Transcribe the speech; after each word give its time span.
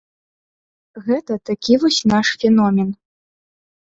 Гэта 1.07 1.37
такі 1.51 1.73
вось 1.85 1.99
наш 2.15 2.27
феномен. 2.45 2.89